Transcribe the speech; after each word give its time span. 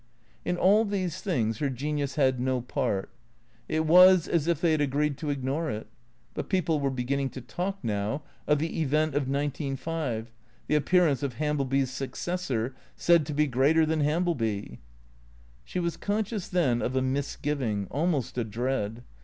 In 0.43 0.57
all 0.57 0.83
these 0.83 1.21
things 1.21 1.59
her 1.59 1.69
genius 1.69 2.15
had 2.15 2.39
no 2.39 2.59
part. 2.59 3.11
It 3.69 3.85
was 3.85 4.27
as 4.27 4.47
if 4.47 4.59
they 4.59 4.71
had 4.71 4.81
agreed 4.81 5.15
to 5.19 5.29
ignore 5.29 5.69
it. 5.69 5.85
But 6.33 6.49
people 6.49 6.79
were 6.79 6.89
beginning 6.89 7.29
to 7.29 7.39
talk 7.41 7.77
now 7.83 8.23
of 8.47 8.57
the 8.57 8.81
Event 8.81 9.13
of 9.13 9.27
nineteen 9.27 9.75
five, 9.75 10.31
the 10.65 10.73
appearance 10.73 11.21
of 11.21 11.35
Hambleby's 11.35 11.91
suc 11.91 12.13
cessor, 12.15 12.73
said 12.95 13.27
to 13.27 13.35
be 13.35 13.45
greater 13.45 13.85
than 13.85 13.99
Hambleby. 14.01 14.79
She 15.63 15.79
was 15.79 15.97
conscious 15.97 16.47
then 16.47 16.81
of 16.81 16.95
a 16.95 17.03
misgiving, 17.03 17.85
almost 17.91 18.39
a 18.39 18.43
dread. 18.43 19.03